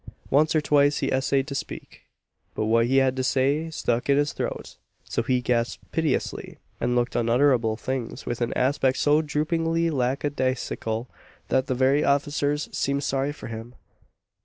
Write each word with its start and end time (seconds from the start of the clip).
Once 0.31 0.55
or 0.55 0.61
twice 0.61 0.97
he 0.97 1.11
essayed 1.11 1.45
to 1.45 1.53
speak, 1.53 2.07
but 2.55 2.65
what 2.65 2.87
he 2.87 2.97
had 2.97 3.15
to 3.15 3.23
say 3.23 3.69
stuck 3.69 4.09
in 4.09 4.17
his 4.17 4.33
throat. 4.33 4.77
So 5.03 5.21
he 5.21 5.41
gasped 5.43 5.91
piteously; 5.91 6.57
and 6.79 6.95
looked 6.95 7.15
unutterable 7.15 7.77
things, 7.77 8.25
with 8.25 8.41
an 8.41 8.51
aspect 8.55 8.97
so 8.97 9.21
droopingly 9.21 9.91
lack 9.91 10.23
a 10.23 10.31
daisical, 10.31 11.07
that 11.49 11.67
the 11.67 11.75
very 11.75 12.03
officers 12.03 12.67
seemed 12.71 13.03
sorry 13.03 13.31
for 13.31 13.45
him. 13.45 13.75